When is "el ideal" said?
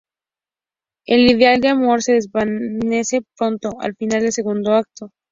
1.05-1.61